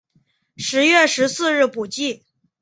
[0.57, 2.23] 十月十四日补记。